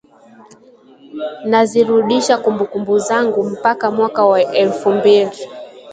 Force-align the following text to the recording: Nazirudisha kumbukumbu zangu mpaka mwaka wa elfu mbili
Nazirudisha 1.49 2.37
kumbukumbu 2.37 2.99
zangu 2.99 3.43
mpaka 3.49 3.91
mwaka 3.91 4.25
wa 4.25 4.51
elfu 4.53 4.91
mbili 4.91 5.41